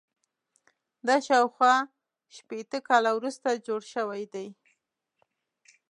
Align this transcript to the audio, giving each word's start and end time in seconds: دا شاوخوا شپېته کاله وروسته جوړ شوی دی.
دا 1.07 1.15
شاوخوا 1.27 1.75
شپېته 2.35 2.79
کاله 2.87 3.11
وروسته 3.17 3.49
جوړ 3.67 3.81
شوی 3.93 4.23
دی. 4.33 4.47